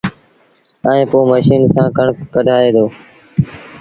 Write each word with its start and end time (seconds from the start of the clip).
ائيٚݩ 0.87 1.09
پو 1.11 1.19
ميشن 1.31 1.61
سآݩ 1.73 1.93
ڪڻڪ 1.97 2.17
ڪڍآئي 2.33 2.69
دو 2.75 2.85